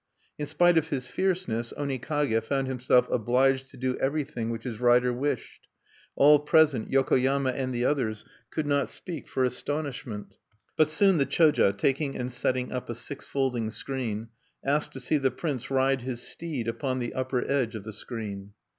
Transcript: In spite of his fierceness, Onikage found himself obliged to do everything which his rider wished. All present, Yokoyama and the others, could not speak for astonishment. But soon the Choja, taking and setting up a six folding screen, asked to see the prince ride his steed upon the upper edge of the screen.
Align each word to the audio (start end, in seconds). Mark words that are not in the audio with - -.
In 0.39 0.47
spite 0.47 0.79
of 0.79 0.89
his 0.89 1.09
fierceness, 1.09 1.71
Onikage 1.77 2.43
found 2.43 2.65
himself 2.67 3.07
obliged 3.11 3.69
to 3.69 3.77
do 3.77 3.97
everything 3.99 4.49
which 4.49 4.63
his 4.63 4.79
rider 4.79 5.13
wished. 5.13 5.67
All 6.15 6.39
present, 6.39 6.89
Yokoyama 6.89 7.51
and 7.53 7.71
the 7.71 7.85
others, 7.85 8.25
could 8.49 8.65
not 8.65 8.89
speak 8.89 9.27
for 9.27 9.43
astonishment. 9.43 10.33
But 10.75 10.89
soon 10.89 11.19
the 11.19 11.27
Choja, 11.27 11.71
taking 11.77 12.15
and 12.17 12.31
setting 12.31 12.71
up 12.71 12.89
a 12.89 12.95
six 12.95 13.25
folding 13.27 13.69
screen, 13.69 14.29
asked 14.65 14.91
to 14.93 14.99
see 14.99 15.19
the 15.19 15.29
prince 15.29 15.69
ride 15.69 16.01
his 16.01 16.23
steed 16.23 16.67
upon 16.67 16.97
the 16.97 17.13
upper 17.13 17.45
edge 17.47 17.75
of 17.75 17.83
the 17.83 17.93
screen. 17.93 18.53